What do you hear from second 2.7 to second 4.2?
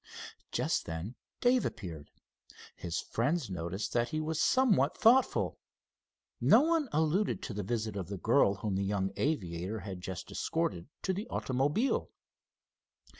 His friends noticed that he